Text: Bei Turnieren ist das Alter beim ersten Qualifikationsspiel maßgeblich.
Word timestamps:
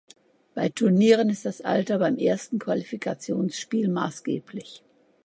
Bei 0.55 0.67
Turnieren 0.67 1.29
ist 1.29 1.45
das 1.45 1.61
Alter 1.61 1.99
beim 1.99 2.17
ersten 2.17 2.57
Qualifikationsspiel 2.57 3.87
maßgeblich. 3.87 4.83